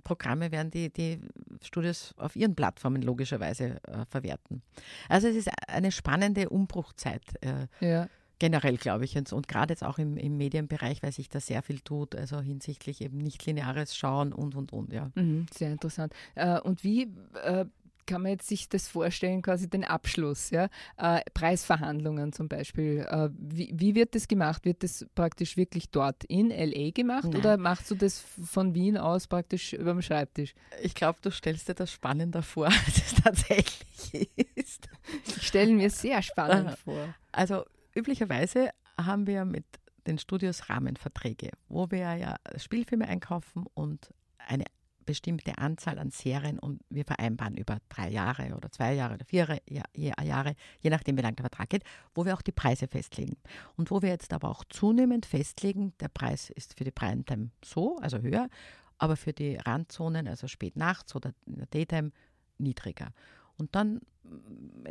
[0.03, 1.19] Programme werden die, die
[1.61, 4.61] Studios auf ihren Plattformen logischerweise äh, verwerten.
[5.09, 7.23] Also es ist eine spannende Umbruchzeit.
[7.41, 8.07] Äh, ja
[8.39, 11.79] generell, glaube ich, und, gerade jetzt auch im, im, Medienbereich, weil sich da sehr viel
[11.79, 15.11] tut, also hinsichtlich eben nicht lineares Schauen und, und, und, ja.
[15.15, 16.13] Mhm, sehr interessant.
[16.35, 17.65] Äh, und wie äh,
[18.05, 20.67] kann man jetzt sich das vorstellen, quasi den Abschluss, ja?
[20.97, 23.05] Äh, Preisverhandlungen zum Beispiel.
[23.09, 24.65] Äh, wie, wie, wird das gemacht?
[24.65, 27.37] Wird das praktisch wirklich dort in LA gemacht Nein.
[27.37, 30.53] oder machst du das von Wien aus praktisch über dem Schreibtisch?
[30.81, 34.89] Ich glaube, du stellst dir das spannender vor, als es tatsächlich ist.
[35.25, 37.13] Ich stelle mir sehr spannend vor.
[37.31, 37.63] Also
[37.95, 39.65] üblicherweise haben wir mit
[40.05, 44.65] den Studios Rahmenverträge, wo wir ja Spielfilme einkaufen und eine
[45.05, 49.59] bestimmte Anzahl an Serien und wir vereinbaren über drei Jahre oder zwei Jahre oder vier
[49.93, 53.35] Jahre, je nachdem, wie lang der Vertrag geht, wo wir auch die Preise festlegen.
[53.75, 57.97] Und wo wir jetzt aber auch zunehmend festlegen, der Preis ist für die Primetime so,
[57.97, 58.49] also höher,
[58.97, 62.11] aber für die Randzonen, also spät nachts oder in der Daytime,
[62.57, 63.09] niedriger.
[63.57, 63.99] Und dann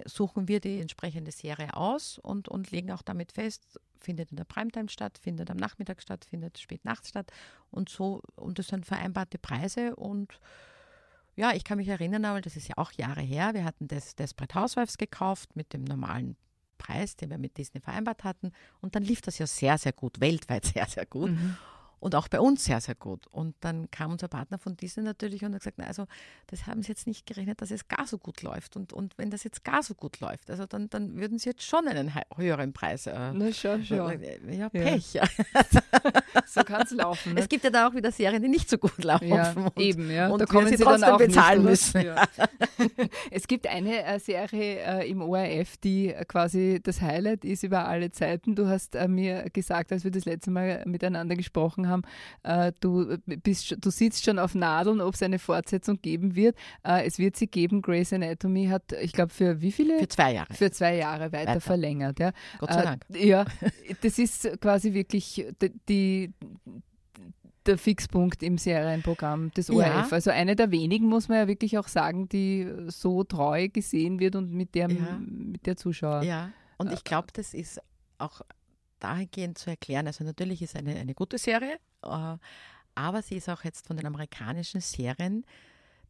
[0.07, 4.45] suchen wir die entsprechende Serie aus und, und legen auch damit fest, findet in der
[4.45, 7.33] Primetime statt, findet am Nachmittag statt, findet spät nachts statt
[7.71, 8.23] und so.
[8.37, 10.39] Und das sind vereinbarte Preise und
[11.35, 13.55] ja, ich kann mich erinnern, aber das ist ja auch Jahre her.
[13.55, 16.37] Wir hatten das Desperate Housewives gekauft mit dem normalen
[16.77, 18.53] Preis, den wir mit Disney vereinbart hatten.
[18.81, 21.31] Und dann lief das ja sehr, sehr gut, weltweit sehr, sehr gut.
[21.31, 21.57] Mhm
[22.03, 23.29] und auch bei uns sehr, sehr gut.
[23.29, 26.07] Und dann kam unser Partner von Disney natürlich und hat gesagt, na, also
[26.49, 28.75] das haben sie jetzt nicht gerechnet, dass es gar so gut läuft.
[28.75, 31.63] Und, und wenn das jetzt gar so gut läuft, also dann, dann würden sie jetzt
[31.63, 33.07] schon einen höheren Preis.
[33.07, 34.21] Äh, na schon, schon.
[34.21, 35.15] Äh, ja, Pech.
[35.15, 35.23] Ja.
[36.45, 37.35] so kann es laufen.
[37.35, 37.41] Ne?
[37.41, 39.29] Es gibt ja da auch wieder Serien, die nicht so gut laufen.
[39.29, 40.29] Ja, und, eben, ja.
[40.29, 42.05] Und da kommen sie, sie dann auch bezahlen müssen.
[42.05, 42.25] Ja.
[43.31, 48.11] es gibt eine äh, Serie äh, im ORF, die quasi das Highlight ist über alle
[48.11, 48.57] Zeiten.
[48.57, 52.03] Du hast äh, mir gesagt, als wir das letzte Mal miteinander gesprochen haben, haben,
[52.43, 56.57] äh, du, bist, du sitzt schon auf Nadeln, ob es eine Fortsetzung geben wird.
[56.83, 57.83] Äh, es wird sie geben.
[57.83, 59.99] Grey's Anatomy hat, ich glaube, für wie viele?
[59.99, 60.53] Für zwei Jahre.
[60.53, 61.61] Für zwei Jahre weiter, weiter.
[61.61, 62.19] verlängert.
[62.19, 62.33] Ja.
[62.59, 63.05] Gott sei Dank.
[63.13, 63.45] Äh, ja,
[64.03, 66.35] das ist quasi wirklich die, die
[67.67, 69.87] der Fixpunkt im Serienprogramm des ORF.
[69.87, 70.09] Ja.
[70.11, 74.37] Also eine der wenigen, muss man ja wirklich auch sagen, die so treu gesehen wird
[74.37, 75.21] und mit der, ja.
[75.21, 76.23] mit der Zuschauer.
[76.25, 77.81] Ja, und ich glaube, das ist
[78.19, 78.43] auch
[79.03, 80.07] dahingehend zu erklären.
[80.07, 82.37] Also natürlich ist eine, eine gute Serie, äh,
[82.95, 85.45] aber sie ist auch jetzt von den amerikanischen Serien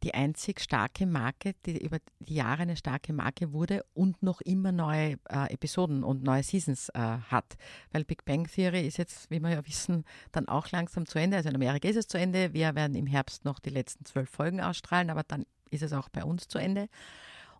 [0.03, 4.73] die einzig starke Marke, die über die Jahre eine starke Marke wurde und noch immer
[4.73, 7.55] neue äh, Episoden und neue Seasons äh, hat.
[7.91, 10.03] Weil Big Bang Theory ist jetzt, wie wir ja wissen,
[10.33, 11.37] dann auch langsam zu Ende.
[11.37, 12.53] Also in Amerika ist es zu Ende.
[12.53, 16.09] Wir werden im Herbst noch die letzten zwölf Folgen ausstrahlen, aber dann ist es auch
[16.09, 16.89] bei uns zu Ende.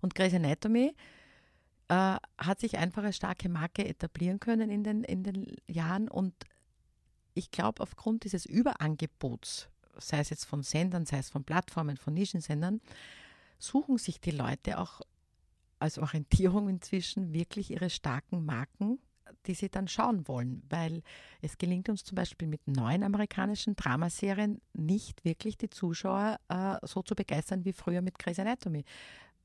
[0.02, 0.94] Und Grey's Anatomy
[1.94, 6.08] äh, hat sich einfach als starke Marke etablieren können in den, in den Jahren.
[6.08, 6.34] Und
[7.36, 12.16] ich glaube, aufgrund dieses Überangebots, sei es jetzt von Sendern, sei es von Plattformen, von
[12.16, 12.82] Nischensendern,
[13.60, 15.02] suchen sich die Leute auch
[15.78, 18.98] als Orientierung inzwischen wirklich ihre starken Marken,
[19.46, 21.04] die sie dann schauen wollen, weil
[21.42, 27.04] es gelingt uns zum Beispiel mit neuen amerikanischen Dramaserien nicht wirklich die Zuschauer äh, so
[27.04, 28.84] zu begeistern wie früher mit Grey's Anatomy,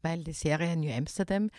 [0.02, 1.50] weil die Serie New Amsterdam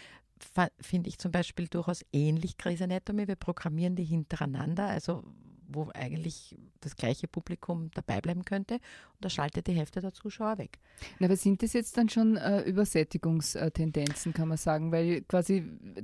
[0.79, 3.27] finde ich zum Beispiel durchaus ähnlich Grey's Anatomy.
[3.27, 5.23] Wir programmieren die hintereinander, also
[5.71, 8.75] wo eigentlich das gleiche Publikum dabei bleiben könnte.
[8.75, 10.79] Und da schaltet die Hälfte der Zuschauer weg.
[11.19, 14.91] Na, aber sind das jetzt dann schon äh, Übersättigungstendenzen, kann man sagen?
[14.91, 15.63] Weil quasi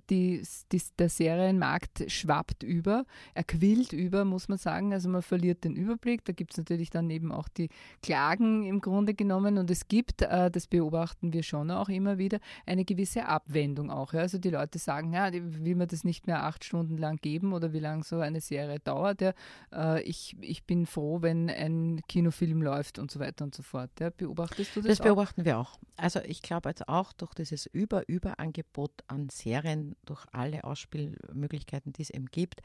[0.10, 4.94] die, die, der Serienmarkt schwappt über, er quillt über, muss man sagen.
[4.94, 6.24] Also man verliert den Überblick.
[6.26, 7.70] Da gibt es natürlich dann eben auch die
[8.02, 9.58] Klagen im Grunde genommen.
[9.58, 14.14] Und es gibt, äh, das beobachten wir schon auch immer wieder, eine gewisse Abwendung auch.
[14.14, 14.22] Ja?
[14.22, 17.74] Also die Leute sagen, ja, will man das nicht mehr acht Stunden lang geben oder
[17.74, 19.22] wie lange so eine Serie dauert.
[19.22, 19.34] Ja?
[19.72, 23.92] Äh, ich, ich bin froh, wenn ein Kinofilm läuft und so weiter und so fort.
[24.00, 24.10] Ja?
[24.10, 24.98] Beobachtest du das?
[24.98, 25.46] Das beobachten auch?
[25.46, 25.80] wir auch.
[25.98, 32.10] Also ich glaube jetzt auch durch dieses Über-Überangebot an Serien, durch alle Ausspielmöglichkeiten, die es
[32.10, 32.62] eben gibt,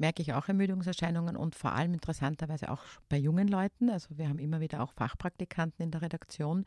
[0.00, 3.90] merke ich auch Ermüdungserscheinungen und vor allem interessanterweise auch bei jungen Leuten.
[3.90, 6.64] Also wir haben immer wieder auch Fachpraktikanten in der Redaktion,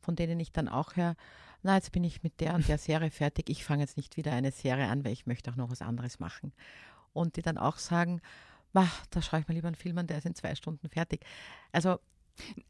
[0.00, 1.14] von denen ich dann auch höre,
[1.62, 4.32] na, jetzt bin ich mit der und der Serie fertig, ich fange jetzt nicht wieder
[4.32, 6.52] eine Serie an, weil ich möchte auch noch was anderes machen.
[7.12, 8.20] Und die dann auch sagen,
[8.72, 11.24] da schaue ich mir lieber einen Film an, der ist in zwei Stunden fertig.
[11.72, 11.98] Also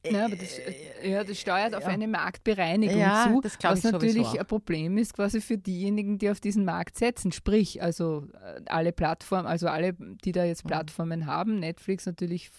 [0.05, 4.47] ja, aber das, äh, ja, das steuert auf eine Marktbereinigung ja, zu, was natürlich ein
[4.47, 7.31] Problem ist quasi für diejenigen, die auf diesen Markt setzen.
[7.31, 10.69] Sprich, also äh, alle Plattformen, also alle, die da jetzt mhm.
[10.69, 11.27] Plattformen mhm.
[11.27, 12.51] haben, Netflix natürlich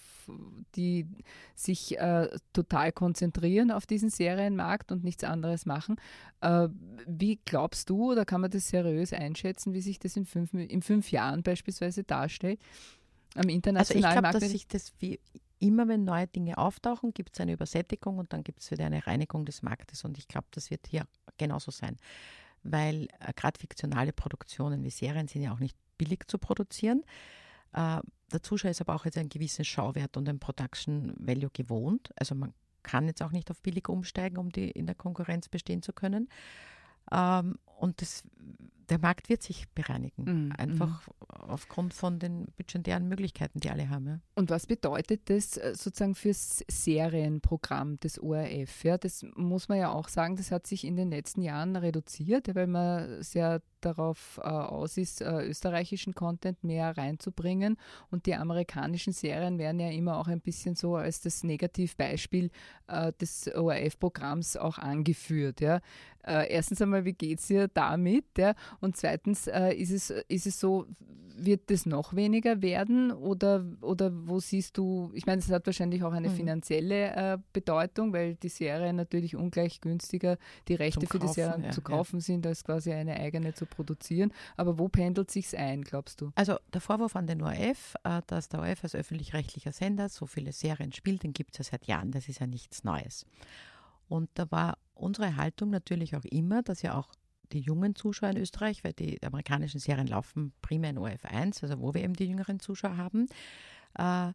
[0.76, 1.06] die
[1.54, 5.98] sich äh, total konzentrieren auf diesen Serienmarkt und nichts anderes machen.
[6.42, 6.70] Äh,
[7.06, 10.82] wie glaubst du oder kann man das seriös einschätzen, wie sich das in fünf, in
[10.82, 12.62] fünf Jahren beispielsweise darstellt?
[13.36, 15.20] Am internationalen also ich glaube, dass sich das wie
[15.60, 19.08] immer, wenn neue Dinge auftauchen, gibt es eine Übersättigung und dann gibt es wieder eine
[19.08, 20.04] Reinigung des Marktes.
[20.04, 21.98] Und ich glaube, das wird hier genauso sein.
[22.64, 27.04] Weil äh, gerade fiktionale Produktionen wie Serien sind ja auch nicht billig zu produzieren.
[27.74, 32.12] Äh, der Zuschauer ist aber auch jetzt einen gewissen Schauwert und ein Production Value gewohnt.
[32.16, 35.82] Also man kann jetzt auch nicht auf billig umsteigen, um die in der Konkurrenz bestehen
[35.82, 36.30] zu können.
[37.12, 38.24] Ähm, und das,
[38.90, 40.52] der Markt wird sich bereinigen, mhm.
[40.58, 41.14] einfach mhm.
[41.30, 44.08] aufgrund von den budgetären Möglichkeiten, die alle haben.
[44.08, 44.20] Ja.
[44.36, 48.84] Und was bedeutet das äh, sozusagen fürs Serienprogramm des ORF?
[48.84, 52.54] Ja, das muss man ja auch sagen, das hat sich in den letzten Jahren reduziert,
[52.56, 57.78] weil man sehr darauf äh, aus ist, äh, österreichischen Content mehr reinzubringen.
[58.12, 62.50] Und die amerikanischen Serien werden ja immer auch ein bisschen so als das Negativbeispiel
[62.88, 65.62] äh, des ORF-Programms auch angeführt.
[65.62, 65.82] Ja.
[66.26, 68.26] Äh, erstens einmal, wie geht es ihr damit?
[68.38, 68.56] Ja?
[68.80, 70.88] Und zweitens, äh, ist, es, ist es so,
[71.36, 76.04] wird das noch weniger werden oder, oder wo siehst du, ich meine, es hat wahrscheinlich
[76.04, 76.36] auch eine mhm.
[76.36, 81.34] finanzielle äh, Bedeutung, weil die Serien natürlich ungleich günstiger, die Rechte Zum für kaufen, die
[81.34, 82.22] Serien ja, zu kaufen ja.
[82.22, 84.32] sind, als quasi eine eigene zu produzieren.
[84.58, 86.32] Aber wo pendelt sich ein, glaubst du?
[86.36, 90.52] Also der Vorwurf an den ORF, äh, dass der ORF als öffentlich-rechtlicher Sender so viele
[90.52, 93.26] Serien spielt, den gibt es ja seit Jahren, das ist ja nichts Neues.
[94.08, 97.10] Und da war unsere Haltung natürlich auch immer, dass ja auch
[97.54, 101.94] die jungen Zuschauer in Österreich, weil die amerikanischen Serien laufen primär in OF1, also wo
[101.94, 103.28] wir eben die jüngeren Zuschauer haben,
[103.98, 104.34] äh,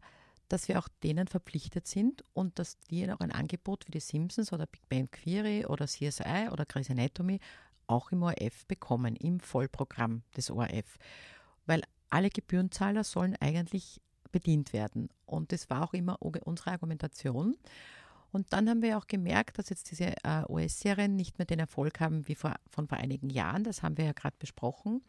[0.49, 4.53] dass wir auch denen verpflichtet sind und dass die auch ein Angebot wie die Simpsons
[4.53, 7.41] oder Big Bang Theory oder CSI oder Grey's Anatomy
[7.87, 10.99] auch im ORF bekommen, im Vollprogramm des ORF.
[11.67, 14.01] Weil alle Gebührenzahler sollen eigentlich
[14.31, 15.09] bedient werden.
[15.27, 17.57] Und das war auch immer unsere Argumentation.
[18.33, 22.01] Und dann haben wir auch gemerkt, dass jetzt diese äh, US-Serien nicht mehr den Erfolg
[22.01, 23.65] haben wie vor, von vor einigen Jahren.
[23.65, 25.03] Das haben wir ja gerade besprochen.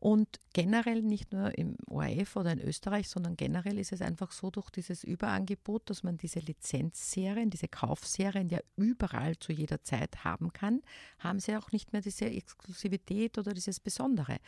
[0.00, 4.50] Und generell nicht nur im ORF oder in Österreich, sondern generell ist es einfach so
[4.50, 10.54] durch dieses Überangebot, dass man diese Lizenzserien, diese Kaufserien ja überall zu jeder Zeit haben
[10.54, 10.80] kann,
[11.18, 14.38] haben sie auch nicht mehr diese Exklusivität oder dieses Besondere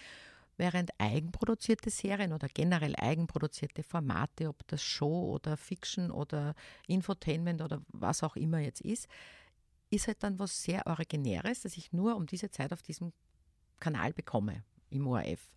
[0.56, 6.54] während eigenproduzierte Serien oder generell eigenproduzierte Formate, ob das Show oder Fiction oder
[6.86, 9.08] Infotainment oder was auch immer jetzt ist,
[9.90, 13.12] ist halt dann was sehr Originäres, das ich nur um diese Zeit auf diesem
[13.78, 15.48] Kanal bekomme im ORF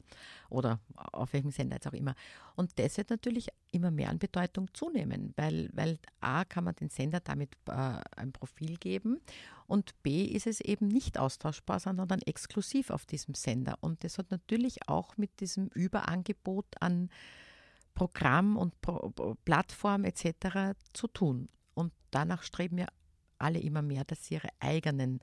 [0.49, 2.15] oder auf welchem Sender jetzt auch immer.
[2.55, 6.89] Und das wird natürlich immer mehr an Bedeutung zunehmen, weil, weil A kann man den
[6.89, 9.19] Sender damit äh, ein Profil geben
[9.67, 13.77] und B ist es eben nicht austauschbar, sondern dann exklusiv auf diesem Sender.
[13.81, 17.09] Und das hat natürlich auch mit diesem Überangebot an
[17.95, 20.77] Programm und Pro Plattform etc.
[20.93, 21.49] zu tun.
[21.73, 22.87] Und danach streben ja
[23.39, 25.19] alle immer mehr, dass sie ihre eigenen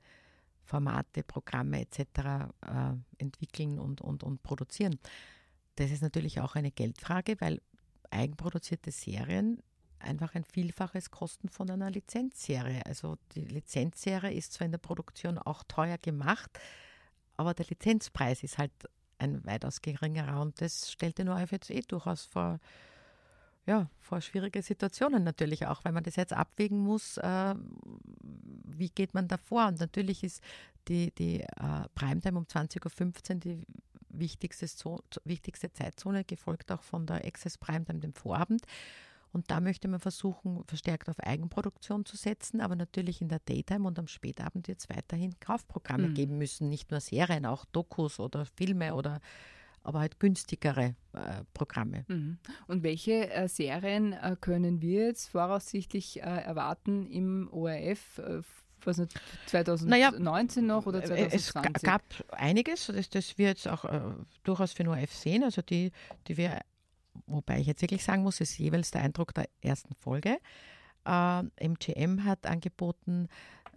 [0.63, 1.99] Formate, Programme etc.
[1.99, 4.99] Äh, entwickeln und, und, und produzieren.
[5.75, 7.61] Das ist natürlich auch eine Geldfrage, weil
[8.11, 9.61] eigenproduzierte Serien
[9.99, 12.85] einfach ein Vielfaches kosten von einer Lizenzserie.
[12.85, 16.51] Also die Lizenzserie ist zwar in der Produktion auch teuer gemacht,
[17.37, 18.71] aber der Lizenzpreis ist halt
[19.17, 22.59] ein weitaus geringerer und das stellt den ORF jetzt eh durchaus vor
[23.65, 27.55] ja, vor schwierige Situationen natürlich auch, weil man das jetzt abwägen muss, äh,
[28.65, 29.67] wie geht man da vor?
[29.67, 30.41] Und natürlich ist
[30.87, 33.65] die, die äh, Primetime um 20.15 Uhr, die
[34.09, 34.67] wichtigste,
[35.23, 38.63] wichtigste Zeitzone, gefolgt auch von der Access Prime, dann dem Vorabend.
[39.31, 43.87] Und da möchte man versuchen, verstärkt auf Eigenproduktion zu setzen, aber natürlich in der Daytime
[43.87, 46.13] und am Spätabend wird es weiterhin Kaufprogramme mhm.
[46.13, 49.19] geben müssen, nicht nur Serien, auch Dokus oder Filme oder
[49.83, 52.05] aber halt günstigere äh, Programme.
[52.07, 52.37] Mhm.
[52.67, 58.19] Und welche äh, Serien äh, können wir jetzt voraussichtlich äh, erwarten im ORF?
[58.85, 59.13] was nicht,
[59.47, 61.71] 2019 naja, noch oder 2020?
[61.75, 64.01] Es gab einiges, das, das wir jetzt auch äh,
[64.43, 65.91] durchaus für den ORF sehen, also die,
[66.27, 66.59] die wir,
[67.25, 70.37] wobei ich jetzt wirklich sagen muss, ist jeweils der Eindruck der ersten Folge.
[71.05, 73.27] Äh, MGM hat angeboten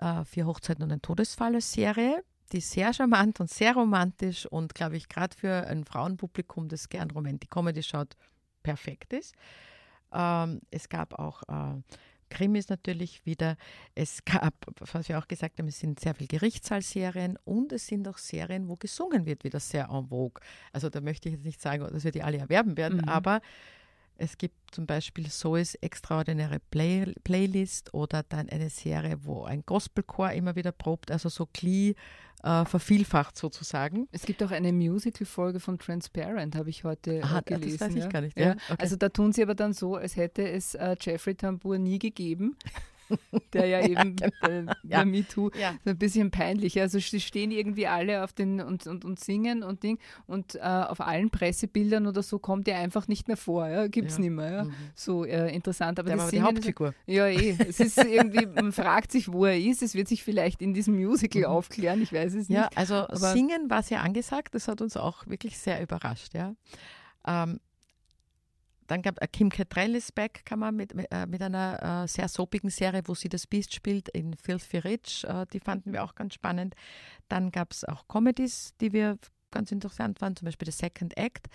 [0.01, 4.75] äh, Vier Hochzeiten und ein Todesfall als Serie die sehr charmant und sehr romantisch und,
[4.75, 8.17] glaube ich, gerade für ein Frauenpublikum, das gern Romantic Comedy schaut,
[8.63, 9.35] perfekt ist.
[10.13, 11.81] Ähm, es gab auch äh,
[12.29, 13.57] Krimis natürlich wieder.
[13.95, 14.55] Es gab,
[14.93, 18.69] was wir auch gesagt haben, es sind sehr viele Gerichtssaalserien und es sind auch Serien,
[18.69, 20.43] wo gesungen wird, wieder sehr en vogue.
[20.73, 23.09] Also da möchte ich jetzt nicht sagen, dass wir die alle erwerben werden, mhm.
[23.09, 23.41] aber
[24.19, 30.33] es gibt zum Beispiel Zoes extraordinäre Play Playlist oder dann eine Serie, wo ein Gospelchor
[30.33, 31.95] immer wieder probt, also so Glee
[32.43, 34.09] äh, vervielfacht sozusagen.
[34.13, 37.79] Es gibt auch eine Musical-Folge von Transparent, habe ich heute Aha, gelesen.
[37.79, 38.09] Das weiß ich ja.
[38.09, 38.39] gar nicht.
[38.39, 38.53] Ja.
[38.53, 38.77] Okay.
[38.79, 42.57] Also da tun sie aber dann so, als hätte es äh, Jeffrey Tambur nie gegeben.
[43.53, 44.71] der ja eben ja, genau.
[44.71, 45.05] äh, ja.
[45.05, 45.75] MeToo ja.
[45.85, 46.81] so ein bisschen peinlich.
[46.81, 50.61] Also sie stehen irgendwie alle auf den und, und, und singen und Ding und äh,
[50.61, 53.69] auf allen Pressebildern oder so kommt er einfach nicht mehr vor.
[53.69, 53.87] Ja?
[53.87, 54.51] Gibt es nicht mehr.
[54.51, 54.65] Ja?
[54.65, 54.75] Mhm.
[54.95, 55.99] So äh, interessant.
[55.99, 56.95] Aber der war die Hauptfigur.
[57.07, 57.57] Ja, eh.
[57.59, 59.83] Es ist irgendwie, man fragt sich, wo er ist.
[59.83, 61.49] Es wird sich vielleicht in diesem Musical mhm.
[61.49, 62.03] aufklären.
[62.03, 62.57] Ich weiß es nicht.
[62.57, 64.55] Ja, also Aber Singen war sehr angesagt.
[64.55, 66.35] Das hat uns auch wirklich sehr überrascht.
[66.35, 66.55] Ja.
[67.27, 67.61] Ähm,
[68.87, 72.29] dann gab äh, Kim Cattrall ist back, kann man mit, äh, mit einer äh, sehr
[72.29, 75.25] soapigen Serie, wo sie das Beast spielt, in Filthy Rich.
[75.25, 76.75] Äh, die fanden wir auch ganz spannend.
[77.29, 79.19] Dann gab es auch Comedies, die wir
[79.51, 81.49] ganz interessant fanden, zum Beispiel The Second Act,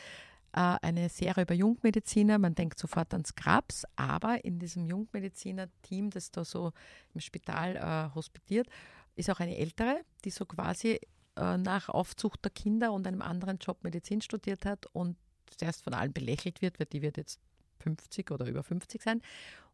[0.54, 2.38] äh, eine Serie über Jungmediziner.
[2.38, 6.72] Man denkt sofort an Scrubs, aber in diesem Jungmediziner-Team, das da so
[7.14, 8.68] im Spital äh, hospitiert,
[9.16, 11.00] ist auch eine ältere, die so quasi
[11.34, 15.16] nach Aufzucht der Kinder und einem anderen Job Medizin studiert hat und
[15.58, 17.40] zuerst von allen belächelt wird, weil die wird jetzt
[17.82, 19.22] 50 oder über 50 sein.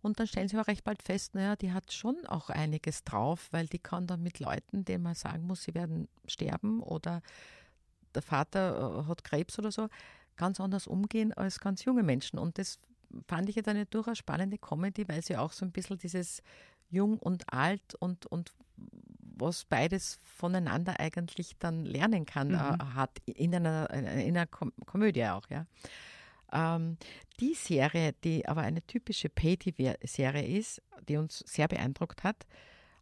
[0.02, 3.48] Und dann stellen sie aber recht bald fest, naja, die hat schon auch einiges drauf,
[3.52, 7.22] weil die kann dann mit Leuten, denen man sagen muss, sie werden sterben oder
[8.16, 9.90] der Vater äh, hat Krebs oder so,
[10.36, 12.40] ganz anders umgehen als ganz junge Menschen.
[12.40, 12.80] Und das
[13.28, 16.42] fand ich jetzt eine durchaus spannende Comedy, weil sie auch so ein bisschen dieses
[16.90, 18.54] Jung und Alt und, und
[19.39, 22.95] was beides voneinander eigentlich dann lernen kann, äh, mhm.
[22.95, 25.65] hat in einer, in einer Kom Komödie auch, ja.
[26.52, 26.97] Ähm,
[27.39, 32.47] die Serie, die aber eine typische Pay-TV-Serie ist, die uns sehr beeindruckt hat,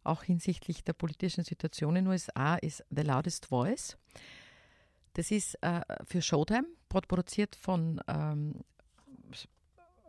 [0.02, 3.96] auch hinsichtlich der politischen Situation in den USA, ist The Loudest Voice.
[5.14, 8.64] Das ist äh, für Showtime, produziert von ähm,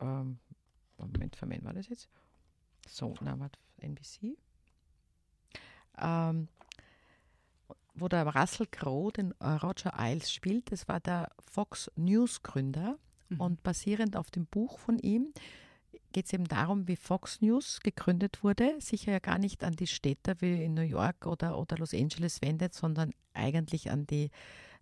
[0.01, 0.39] ähm,
[0.97, 2.09] Moment, für wen war das jetzt?
[2.87, 4.37] So, na, was, NBC?
[6.01, 6.47] Ähm,
[7.93, 10.71] wo der Russell Crowe den äh, Roger Ailes spielt.
[10.71, 12.97] Das war der Fox News Gründer.
[13.29, 13.41] Mhm.
[13.41, 15.33] Und basierend auf dem Buch von ihm
[16.13, 18.75] geht es eben darum, wie Fox News gegründet wurde.
[18.79, 22.41] Sicher ja gar nicht an die Städte wie in New York oder, oder Los Angeles
[22.41, 24.31] wendet, sondern eigentlich an die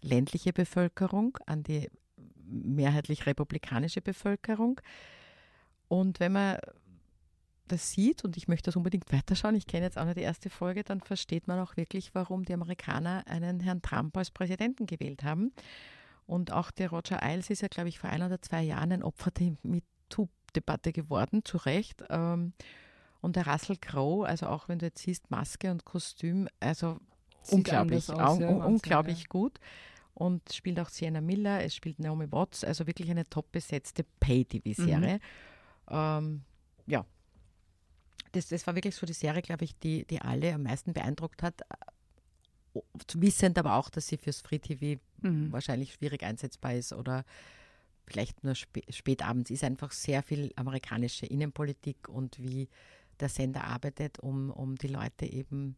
[0.01, 1.89] ländliche Bevölkerung, an die
[2.47, 4.79] mehrheitlich republikanische Bevölkerung.
[5.87, 6.57] Und wenn man
[7.67, 10.49] das sieht und ich möchte das unbedingt weiterschauen, ich kenne jetzt auch nur die erste
[10.49, 15.23] Folge, dann versteht man auch wirklich, warum die Amerikaner einen Herrn Trump als Präsidenten gewählt
[15.23, 15.51] haben.
[16.27, 19.03] Und auch der Roger Ailes ist ja, glaube ich, vor ein oder zwei Jahren ein
[19.03, 22.03] Opfer der MeToo-Debatte geworden, zu Recht.
[22.09, 22.53] Ähm,
[23.21, 26.97] und der Russell Crowe, also auch wenn du jetzt siehst, Maske und Kostüm, also
[27.41, 29.25] Sieht unglaublich, aus, ja, unglaublich ja.
[29.29, 29.59] gut.
[30.13, 35.15] Und spielt auch Sienna Miller, es spielt Naomi Watts, also wirklich eine top besetzte Pay-TV-Serie.
[35.15, 35.19] Mhm.
[35.89, 36.41] Ähm,
[36.87, 37.05] ja,
[38.35, 41.41] das, das war wirklich so die Serie, glaube ich, die, die alle am meisten beeindruckt
[41.41, 41.61] hat.
[43.13, 45.51] Wissend aber auch, dass sie fürs Free TV mhm.
[45.51, 47.23] wahrscheinlich schwierig einsetzbar ist oder
[48.05, 52.67] vielleicht nur spä spät abends ist einfach sehr viel amerikanische Innenpolitik und wie
[53.19, 55.77] der Sender arbeitet, um, um die Leute eben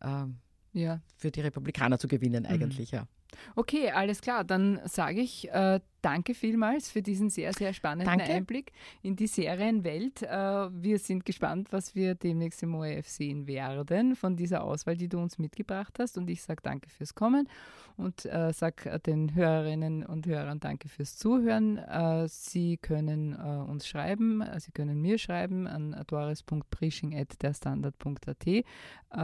[0.00, 0.26] äh,
[0.72, 1.00] ja.
[1.16, 2.48] für die Republikaner zu gewinnen, mhm.
[2.48, 2.98] eigentlich, mhm.
[2.98, 3.06] ja.
[3.54, 4.44] Okay, alles klar.
[4.44, 8.32] Dann sage ich, äh, danke vielmals für diesen sehr, sehr spannenden Danke.
[8.32, 8.72] Einblick
[9.02, 10.22] in die Serienwelt.
[10.22, 15.08] Äh, wir sind gespannt, was wir demnächst im ORF sehen werden von dieser Auswahl, die
[15.08, 16.18] du uns mitgebracht hast.
[16.18, 17.48] Und ich sage danke fürs Kommen
[18.00, 21.78] und äh, sage den Hörerinnen und Hörern danke fürs Zuhören.
[21.78, 28.46] Äh, Sie können äh, uns schreiben, Sie können mir schreiben an doris.prisching.derstandard.at.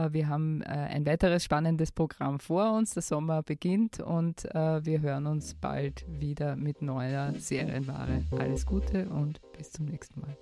[0.09, 2.93] Wir haben ein weiteres spannendes Programm vor uns.
[2.93, 8.23] Der Sommer beginnt und wir hören uns bald wieder mit neuer Serienware.
[8.37, 10.35] Alles Gute und bis zum nächsten Mal.